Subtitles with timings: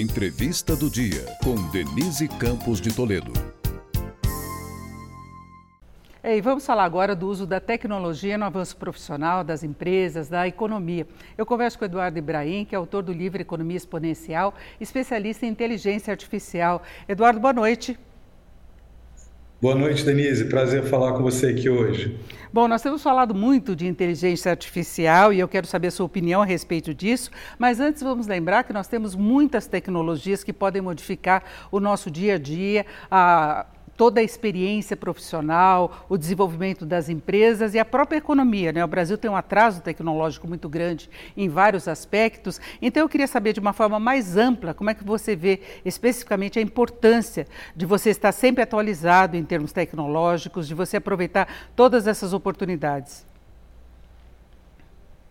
[0.00, 3.30] Entrevista do dia com Denise Campos de Toledo.
[6.24, 11.06] E vamos falar agora do uso da tecnologia no avanço profissional das empresas, da economia.
[11.36, 15.50] Eu converso com o Eduardo Ibrahim, que é autor do livro Economia Exponencial, especialista em
[15.50, 16.82] inteligência artificial.
[17.06, 17.98] Eduardo, boa noite.
[19.62, 20.46] Boa noite, Denise.
[20.46, 22.18] Prazer falar com você aqui hoje.
[22.52, 26.42] Bom, nós temos falado muito de inteligência artificial e eu quero saber a sua opinião
[26.42, 31.44] a respeito disso, mas antes vamos lembrar que nós temos muitas tecnologias que podem modificar
[31.70, 33.64] o nosso dia a dia, a
[34.02, 38.72] toda a experiência profissional, o desenvolvimento das empresas e a própria economia.
[38.72, 38.84] Né?
[38.84, 42.60] O Brasil tem um atraso tecnológico muito grande em vários aspectos.
[42.82, 46.58] Então, eu queria saber de uma forma mais ampla como é que você vê especificamente
[46.58, 52.32] a importância de você estar sempre atualizado em termos tecnológicos, de você aproveitar todas essas
[52.32, 53.24] oportunidades.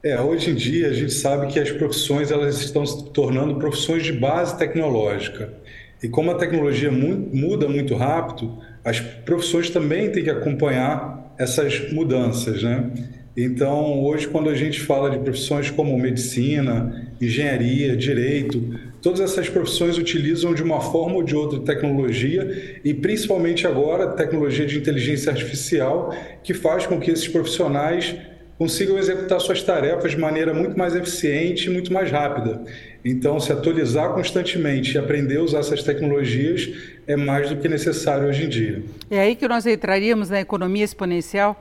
[0.01, 4.05] É, hoje em dia a gente sabe que as profissões elas estão se tornando profissões
[4.05, 5.59] de base tecnológica.
[6.01, 12.63] E como a tecnologia muda muito rápido, as profissões também têm que acompanhar essas mudanças,
[12.63, 12.91] né?
[13.35, 19.97] Então, hoje, quando a gente fala de profissões como medicina, engenharia, direito, todas essas profissões
[19.97, 26.13] utilizam de uma forma ou de outra tecnologia e, principalmente agora, tecnologia de inteligência artificial,
[26.43, 28.15] que faz com que esses profissionais
[28.61, 32.61] consigam executar suas tarefas de maneira muito mais eficiente e muito mais rápida.
[33.03, 36.71] Então, se atualizar constantemente e aprender a usar essas tecnologias
[37.07, 38.83] é mais do que necessário hoje em dia.
[39.09, 41.59] É aí que nós entraríamos na economia exponencial?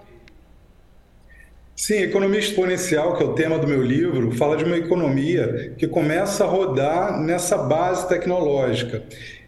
[1.74, 5.88] Sim, economia exponencial, que é o tema do meu livro, fala de uma economia que
[5.88, 9.02] começa a rodar nessa base tecnológica.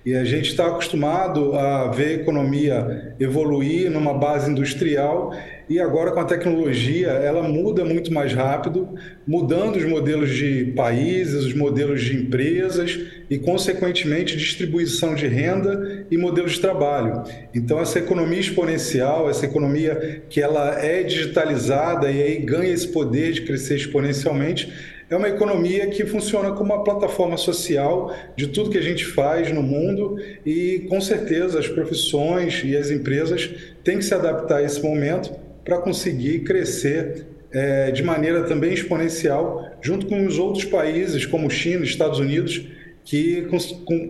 [0.05, 5.33] E a gente está acostumado a ver a economia evoluir numa base industrial
[5.69, 8.89] e agora com a tecnologia ela muda muito mais rápido,
[9.25, 12.98] mudando os modelos de países, os modelos de empresas
[13.30, 17.23] e, consequentemente, distribuição de renda e modelos de trabalho.
[17.55, 23.33] Então, essa economia exponencial, essa economia que ela é digitalizada e aí ganha esse poder
[23.33, 24.70] de crescer exponencialmente,
[25.12, 29.52] é uma economia que funciona como uma plataforma social de tudo que a gente faz
[29.52, 33.50] no mundo e, com certeza, as profissões e as empresas
[33.84, 35.30] têm que se adaptar a esse momento
[35.62, 41.84] para conseguir crescer é, de maneira também exponencial, junto com os outros países, como China,
[41.84, 42.67] Estados Unidos,
[43.05, 43.48] que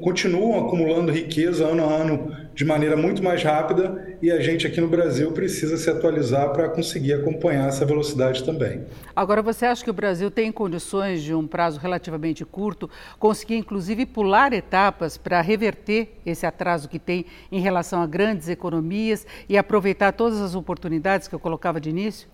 [0.02, 4.80] continuam acumulando riqueza ano a ano de maneira muito mais rápida e a gente aqui
[4.80, 8.82] no Brasil precisa se atualizar para conseguir acompanhar essa velocidade também.
[9.16, 14.04] Agora, você acha que o Brasil tem condições de um prazo relativamente curto conseguir, inclusive,
[14.04, 20.12] pular etapas para reverter esse atraso que tem em relação a grandes economias e aproveitar
[20.12, 22.28] todas as oportunidades que eu colocava de início?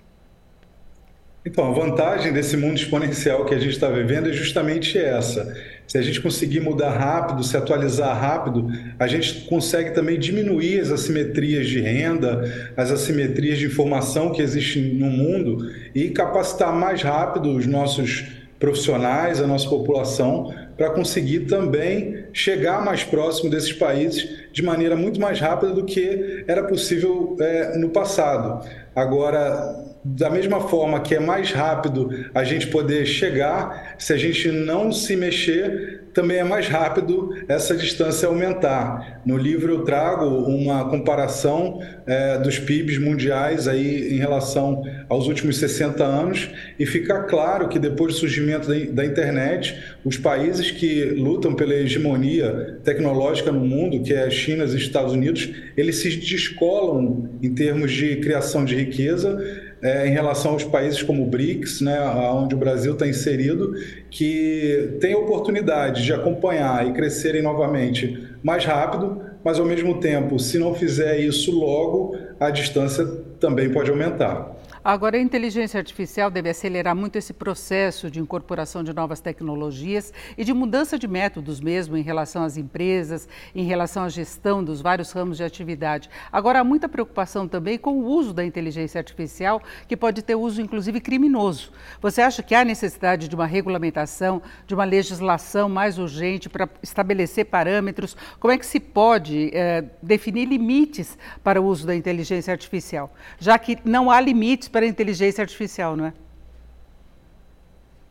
[1.47, 5.57] Então, a vantagem desse mundo exponencial que a gente está vivendo é justamente essa.
[5.89, 8.69] Se a gente conseguir mudar rápido, se atualizar rápido,
[8.99, 14.95] a gente consegue também diminuir as assimetrias de renda, as assimetrias de informação que existem
[14.95, 18.27] no mundo e capacitar mais rápido os nossos
[18.61, 25.19] profissionais, a nossa população, para conseguir também chegar mais próximo desses países de maneira muito
[25.19, 28.69] mais rápida do que era possível é, no passado.
[28.95, 34.51] Agora, da mesma forma que é mais rápido a gente poder chegar, se a gente
[34.51, 39.21] não se mexer, também é mais rápido essa distância aumentar.
[39.25, 45.59] No livro eu trago uma comparação é, dos PIBs mundiais aí em relação aos últimos
[45.59, 51.55] 60 anos e fica claro que depois do surgimento da internet, os países que lutam
[51.55, 56.17] pela hegemonia tecnológica no mundo, que é a China e os Estados Unidos, eles se
[56.17, 61.81] descolam em termos de criação de riqueza é, em relação aos países como o BRICS,
[61.81, 62.01] né,
[62.33, 63.73] onde o Brasil está inserido,
[64.11, 70.59] que tem oportunidade de acompanhar e crescerem novamente mais rápido, mas ao mesmo tempo, se
[70.59, 73.07] não fizer isso logo, a distância
[73.39, 74.58] também pode aumentar.
[74.89, 80.43] Agora, a inteligência artificial deve acelerar muito esse processo de incorporação de novas tecnologias e
[80.43, 85.13] de mudança de métodos mesmo em relação às empresas, em relação à gestão dos vários
[85.13, 86.09] ramos de atividade.
[86.33, 90.63] Agora, há muita preocupação também com o uso da inteligência artificial, que pode ter uso,
[90.63, 91.71] inclusive, criminoso.
[92.01, 97.45] Você acha que há necessidade de uma regulamentação, de uma legislação mais urgente para estabelecer
[97.45, 98.17] parâmetros?
[98.41, 103.13] Como é que se pode é, definir limites para o uso da inteligência artificial?
[103.39, 106.13] Já que não há limites para a inteligência artificial, não é?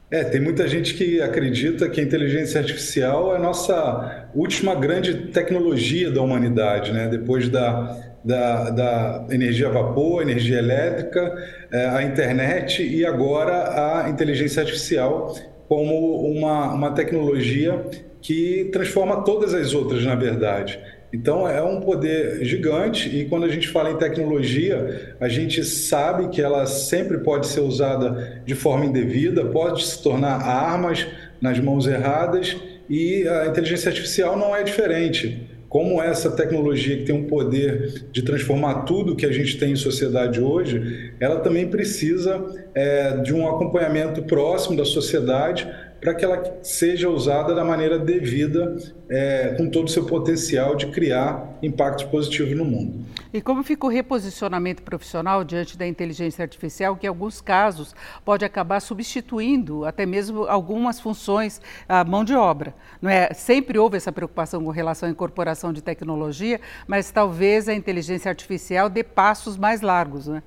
[0.10, 5.14] É, tem muita gente que acredita que a inteligência artificial é a nossa última grande
[5.32, 7.10] tecnologia da humanidade, né?
[7.10, 7.94] Depois da,
[8.24, 11.36] da, da energia a vapor, energia elétrica,
[11.72, 15.36] é, a internet e agora a inteligência artificial
[15.68, 17.86] como uma, uma tecnologia
[18.22, 20.80] que transforma todas as outras, na verdade.
[21.18, 26.30] Então é um poder gigante e quando a gente fala em tecnologia, a gente sabe
[26.30, 31.08] que ela sempre pode ser usada de forma indevida, pode se tornar armas
[31.42, 32.56] nas mãos erradas
[32.88, 35.50] e a inteligência artificial não é diferente.
[35.68, 39.76] Como essa tecnologia que tem um poder de transformar tudo que a gente tem em
[39.76, 45.68] sociedade hoje, ela também precisa é, de um acompanhamento próximo da sociedade
[46.00, 48.76] para que ela seja usada da maneira devida,
[49.10, 53.06] é, com todo o seu potencial de criar impactos positivos no mundo.
[53.34, 58.46] E como fica o reposicionamento profissional diante da inteligência artificial, que em alguns casos pode
[58.46, 62.74] acabar substituindo até mesmo algumas funções, a mão de obra?
[63.02, 63.34] Não é?
[63.34, 68.90] Sempre houve essa preocupação com relação à incorporação de tecnologia, mas talvez a inteligência artificial
[68.90, 70.42] dê passos mais largos, né?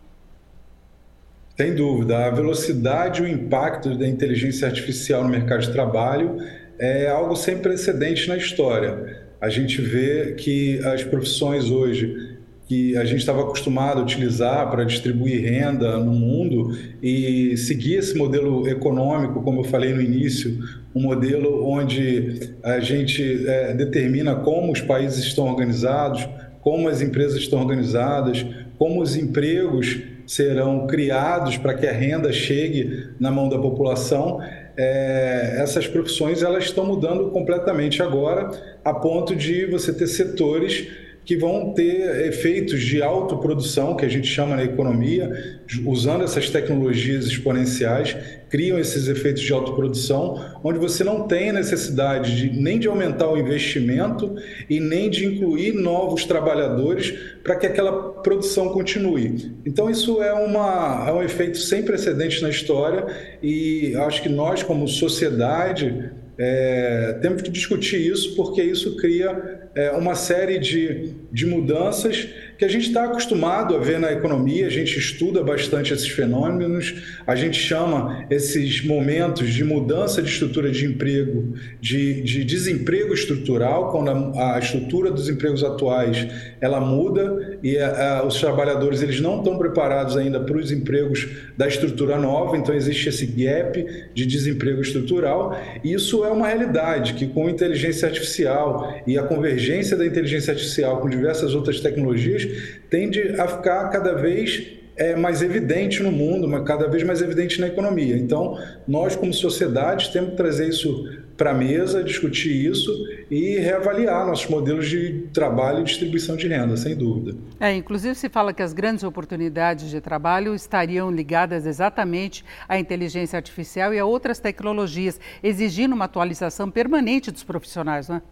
[1.60, 6.38] Sem dúvida, a velocidade e o impacto da inteligência artificial no mercado de trabalho
[6.78, 9.26] é algo sem precedente na história.
[9.38, 14.84] A gente vê que as profissões hoje que a gente estava acostumado a utilizar para
[14.84, 20.60] distribuir renda no mundo e seguir esse modelo econômico, como eu falei no início,
[20.94, 26.26] um modelo onde a gente é, determina como os países estão organizados,
[26.62, 28.46] como as empresas estão organizadas,
[28.78, 34.40] como os empregos serão criados para que a renda chegue na mão da população.
[34.76, 38.48] É, essas profissões elas estão mudando completamente agora,
[38.84, 40.86] a ponto de você ter setores
[41.24, 47.26] que vão ter efeitos de autoprodução, que a gente chama na economia, usando essas tecnologias
[47.26, 48.16] exponenciais,
[48.48, 53.38] criam esses efeitos de autoprodução, onde você não tem necessidade de, nem de aumentar o
[53.38, 54.34] investimento
[54.68, 57.14] e nem de incluir novos trabalhadores
[57.44, 59.52] para que aquela produção continue.
[59.64, 63.06] Então, isso é, uma, é um efeito sem precedentes na história
[63.40, 66.10] e acho que nós, como sociedade,
[66.42, 72.64] é, temos que discutir isso porque isso cria é, uma série de, de mudanças que
[72.66, 76.94] a gente está acostumado a ver na economia, a gente estuda bastante esses fenômenos,
[77.26, 83.90] a gente chama esses momentos de mudança de estrutura de emprego de, de desemprego estrutural,
[83.90, 86.28] quando a, a, estrutura dos empregos atuais
[86.60, 91.28] ela muda e a, a, os trabalhadores eles não estão preparados ainda para os empregos
[91.56, 93.82] da estrutura nova, então existe esse gap
[94.12, 95.58] de desemprego estrutural.
[95.82, 101.00] E isso é uma realidade que com inteligência artificial e a convergência da inteligência artificial
[101.00, 102.49] com diversas outras tecnologias
[102.88, 107.58] tende a ficar cada vez é, mais evidente no mundo, mas cada vez mais evidente
[107.58, 108.16] na economia.
[108.18, 111.08] Então, nós, como sociedade, temos que trazer isso
[111.38, 112.92] para a mesa, discutir isso
[113.30, 117.34] e reavaliar nossos modelos de trabalho e distribuição de renda, sem dúvida.
[117.58, 123.38] É, inclusive, se fala que as grandes oportunidades de trabalho estariam ligadas exatamente à inteligência
[123.38, 128.22] artificial e a outras tecnologias, exigindo uma atualização permanente dos profissionais, não é?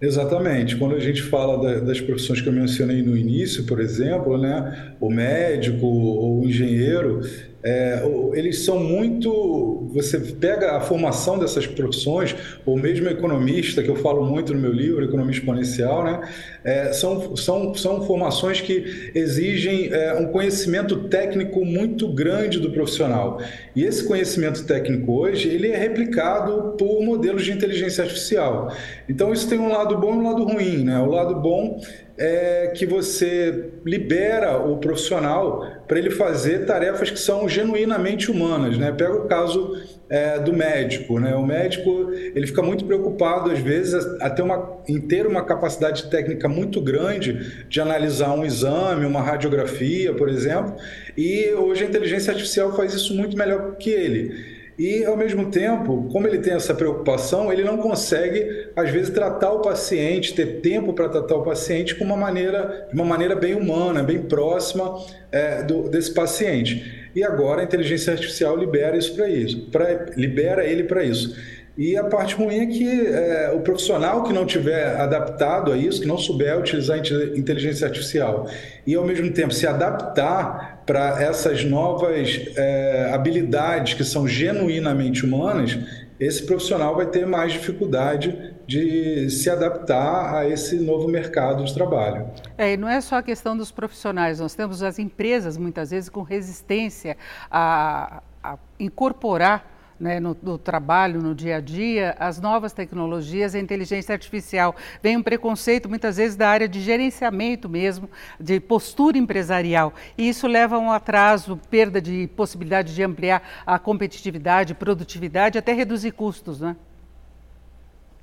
[0.00, 0.76] Exatamente.
[0.76, 4.94] Quando a gente fala da, das profissões que eu mencionei no início, por exemplo, né,
[5.00, 7.20] o médico ou o engenheiro,
[7.62, 8.02] é,
[8.34, 9.88] eles são muito.
[9.92, 12.34] Você pega a formação dessas profissões,
[12.64, 16.20] ou mesmo economista, que eu falo muito no meu livro, Economia Exponencial, né?
[16.62, 23.40] É, são, são, são formações que exigem é, um conhecimento técnico muito grande do profissional.
[23.74, 28.72] E esse conhecimento técnico hoje ele é replicado por modelos de inteligência artificial.
[29.08, 30.84] Então, isso tem um lado bom e um lado ruim.
[30.84, 30.98] Né?
[31.00, 31.80] O lado bom
[32.18, 38.76] é que você libera o profissional para ele fazer tarefas que são genuinamente humanas.
[38.76, 38.90] Né?
[38.90, 41.20] Pega o caso é, do médico.
[41.20, 41.34] Né?
[41.36, 46.48] O médico ele fica muito preocupado, às vezes, até uma, em ter uma capacidade técnica
[46.48, 50.74] muito grande de analisar um exame, uma radiografia, por exemplo,
[51.16, 54.57] e hoje a inteligência artificial faz isso muito melhor que ele.
[54.78, 59.50] E, ao mesmo tempo, como ele tem essa preocupação, ele não consegue, às vezes, tratar
[59.50, 63.56] o paciente, ter tempo para tratar o paciente com uma maneira, de uma maneira bem
[63.56, 67.10] humana, bem próxima é, do, desse paciente.
[67.12, 71.36] E agora a inteligência artificial libera isso para isso, pra, libera ele para isso.
[71.76, 76.00] E a parte ruim é que é, o profissional que não tiver adaptado a isso,
[76.00, 78.48] que não souber utilizar a inteligência artificial
[78.86, 85.78] e ao mesmo tempo se adaptar para essas novas é, habilidades que são genuinamente humanas,
[86.18, 92.30] esse profissional vai ter mais dificuldade de se adaptar a esse novo mercado de trabalho.
[92.56, 96.08] É, e não é só a questão dos profissionais, nós temos as empresas muitas vezes
[96.08, 97.18] com resistência
[97.50, 103.58] a, a incorporar né, no, no, trabalho, no dia a dia, as novas tecnologias, a
[103.58, 104.76] inteligência artificial.
[105.02, 109.92] Vem um preconceito, muitas vezes, da área de gerenciamento mesmo, de postura empresarial.
[110.16, 115.72] E isso leva a um atraso, perda de possibilidade de ampliar a competitividade, produtividade, até
[115.72, 116.76] reduzir custos, né?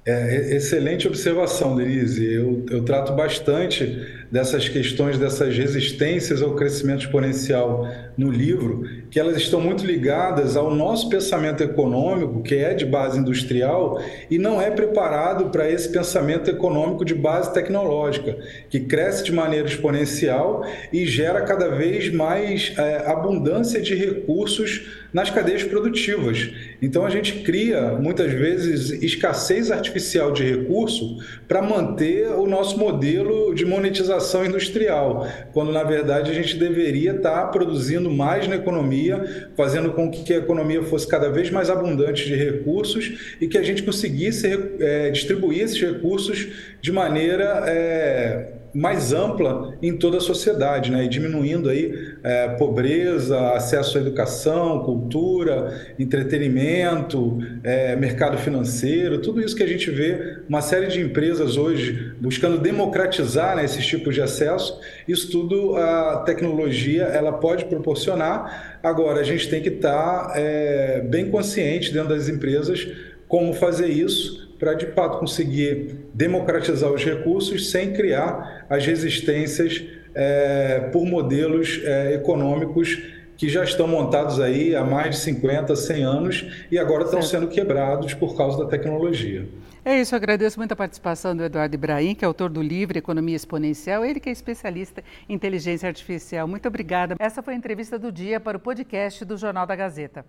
[0.07, 2.23] É, excelente observação, Denise.
[2.23, 9.37] Eu, eu, trato bastante dessas questões, dessas resistências ao crescimento exponencial no livro, que elas
[9.37, 14.71] estão muito ligadas ao nosso pensamento econômico, que é de base industrial, e não é
[14.71, 18.37] preparado para esse pensamento econômico de base tecnológica,
[18.69, 25.29] que cresce de maneira exponencial e gera cada vez mais é, abundância de recursos nas
[25.29, 26.51] cadeias produtivas.
[26.81, 31.17] Então a gente cria muitas vezes escassez artificial de recurso
[31.47, 37.43] para manter o nosso modelo de monetização industrial, quando na verdade a gente deveria estar
[37.43, 42.25] tá produzindo mais na economia, fazendo com que a economia fosse cada vez mais abundante
[42.25, 44.47] de recursos e que a gente conseguisse
[44.79, 46.47] é, distribuir esses recursos
[46.81, 51.05] de maneira é, mais ampla em toda a sociedade, né?
[51.05, 59.55] e diminuindo aí é, pobreza, acesso à educação, cultura, entretenimento, é, mercado financeiro, tudo isso
[59.55, 64.21] que a gente vê, uma série de empresas hoje buscando democratizar né, esses tipos de
[64.21, 64.77] acesso,
[65.07, 68.79] isso tudo a tecnologia ela pode proporcionar.
[68.83, 72.87] Agora, a gente tem que estar é, bem consciente dentro das empresas
[73.27, 79.83] como fazer isso para de fato conseguir democratizar os recursos sem criar as resistências
[80.15, 82.99] é, por modelos é, econômicos
[83.37, 87.47] que já estão montados aí há mais de 50, 100 anos e agora estão sendo
[87.47, 89.47] quebrados por causa da tecnologia.
[89.83, 92.97] É isso, eu agradeço muito a participação do Eduardo Ibrahim, que é autor do livro
[92.97, 96.47] Economia Exponencial, ele que é especialista em inteligência artificial.
[96.47, 97.15] Muito obrigada.
[97.19, 100.25] Essa foi a entrevista do dia para o podcast do Jornal da Gazeta.